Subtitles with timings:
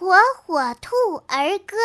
[0.00, 0.96] 火火兔
[1.26, 1.76] 儿歌。